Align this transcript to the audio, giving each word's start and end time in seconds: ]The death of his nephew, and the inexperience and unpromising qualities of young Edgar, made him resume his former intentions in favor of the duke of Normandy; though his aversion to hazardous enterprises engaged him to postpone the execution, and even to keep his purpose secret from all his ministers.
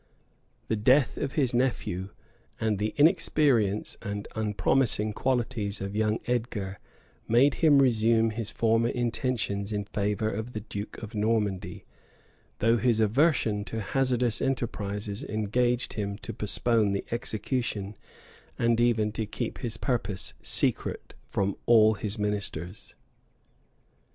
]The 0.67 0.75
death 0.75 1.15
of 1.17 1.33
his 1.33 1.53
nephew, 1.53 2.09
and 2.59 2.79
the 2.79 2.95
inexperience 2.97 3.97
and 4.01 4.27
unpromising 4.35 5.13
qualities 5.13 5.79
of 5.79 5.95
young 5.95 6.17
Edgar, 6.25 6.79
made 7.27 7.53
him 7.61 7.77
resume 7.79 8.31
his 8.31 8.49
former 8.49 8.87
intentions 8.89 9.71
in 9.71 9.85
favor 9.85 10.27
of 10.27 10.53
the 10.53 10.59
duke 10.59 10.97
of 11.03 11.13
Normandy; 11.13 11.85
though 12.57 12.77
his 12.77 12.99
aversion 12.99 13.63
to 13.65 13.79
hazardous 13.79 14.41
enterprises 14.41 15.23
engaged 15.23 15.93
him 15.93 16.17
to 16.23 16.33
postpone 16.33 16.93
the 16.93 17.05
execution, 17.11 17.95
and 18.57 18.79
even 18.79 19.11
to 19.11 19.27
keep 19.27 19.59
his 19.59 19.77
purpose 19.77 20.33
secret 20.41 21.13
from 21.29 21.55
all 21.67 21.93
his 21.93 22.17
ministers. 22.17 22.95